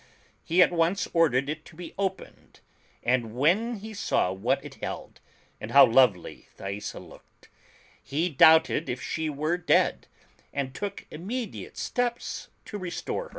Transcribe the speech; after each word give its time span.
He 0.43 0.63
at 0.63 0.71
once 0.71 1.07
ordered 1.13 1.47
it 1.47 1.63
to 1.65 1.75
be 1.75 1.93
opened, 1.95 2.61
and 3.03 3.35
when 3.35 3.75
he 3.81 3.93
saw 3.93 4.31
what 4.31 4.65
it 4.65 4.79
held, 4.83 5.21
and 5.59 5.69
how 5.69 5.85
lovely 5.85 6.47
Thaisa 6.57 6.99
looked, 6.99 7.49
he 8.01 8.27
doubted 8.27 8.89
if 8.89 8.99
she 8.99 9.29
were 9.29 9.57
dead, 9.57 10.07
and 10.51 10.73
took 10.73 11.05
immediate 11.11 11.77
steps 11.77 12.47
to 12.65 12.79
restore 12.79 13.25
her. 13.25 13.29